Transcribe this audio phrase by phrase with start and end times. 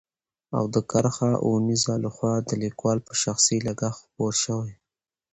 [0.57, 4.71] او د کرښه اوو نيزه له خوا د ليکوال په شخصي لګښت خپور شوی.